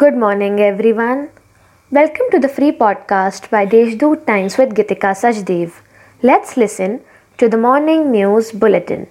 [0.00, 1.20] Good morning, everyone.
[1.90, 5.78] Welcome to the free podcast by Deshdoot Times with Gitika Sajdev.
[6.22, 7.00] Let's listen
[7.38, 9.06] to the morning news bulletin.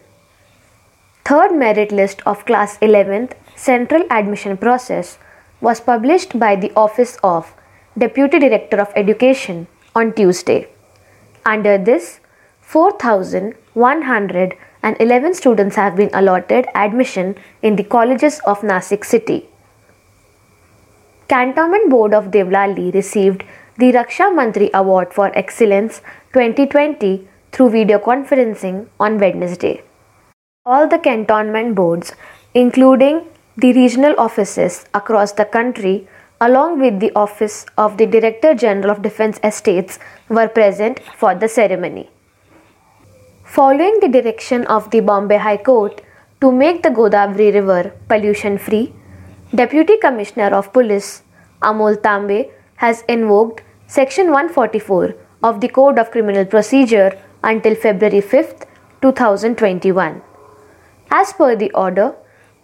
[1.29, 5.18] Third merit list of class 11th central admission process
[5.69, 7.51] was published by the Office of
[8.06, 10.62] Deputy Director of Education on Tuesday.
[11.58, 12.22] Under this,
[12.62, 19.49] 4,111 students have been allotted admission in the colleges of Nasik city.
[21.30, 23.44] Cantonment Board of Devlali received
[23.77, 25.99] the Raksha Mantri Award for Excellence
[26.31, 29.82] 2020 through video conferencing on Wednesday.
[30.66, 32.13] All the cantonment boards,
[32.54, 33.27] including
[33.58, 36.08] the regional offices across the country,
[36.40, 39.99] along with the office of the Director General of Defence Estates,
[40.30, 42.09] were present for the ceremony.
[43.44, 46.02] Following the direction of the Bombay High Court
[46.40, 48.94] to make the Godavari River pollution free,
[49.56, 51.24] Deputy Commissioner of Police
[51.62, 58.66] Amol Tambe has invoked Section 144 of the Code of Criminal Procedure until February 5,
[59.02, 60.21] 2021.
[61.10, 62.13] As per the order,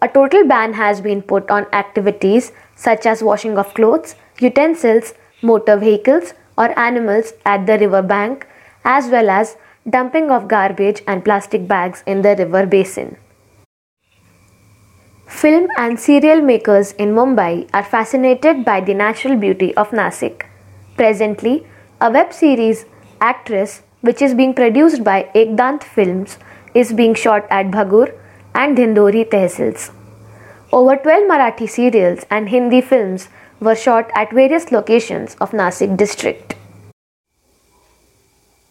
[0.02, 5.78] a total ban has been put on activities such as washing of clothes, utensils, motor
[5.78, 8.46] vehicles, or animals at the river bank,
[8.84, 9.56] as well as
[9.88, 13.16] dumping of garbage and plastic bags in the river basin.
[15.36, 20.44] Film and serial makers in Mumbai are fascinated by the natural beauty of Nasik.
[20.96, 21.66] Presently,
[22.00, 22.84] a web series,
[23.20, 26.38] Actress, which is being produced by Ekdant Films,
[26.72, 28.14] is being shot at Bhagur
[28.54, 29.90] and Dhindori tehsils.
[30.72, 36.54] Over 12 Marathi serials and Hindi films were shot at various locations of Nasik district.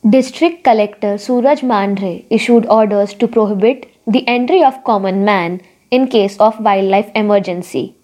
[0.10, 5.62] District Collector Suraj Mandhare issued orders to prohibit the entry of common man
[5.96, 7.96] in case of wildlife emergency.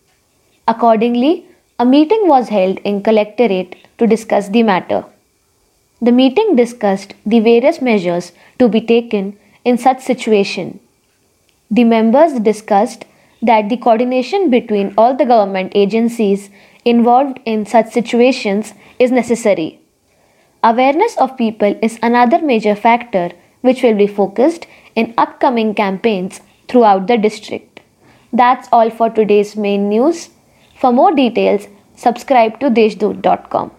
[0.67, 1.45] Accordingly,
[1.79, 5.05] a meeting was held in Collectorate to discuss the matter.
[6.01, 10.79] The meeting discussed the various measures to be taken in such situation.
[11.71, 13.05] The members discussed
[13.41, 16.49] that the coordination between all the government agencies
[16.85, 19.79] involved in such situations is necessary.
[20.63, 27.07] Awareness of people is another major factor which will be focused in upcoming campaigns throughout
[27.07, 27.68] the district.
[28.31, 30.29] That's all for today's main news.
[30.79, 33.71] For more details, subscribe to deshdoot.com.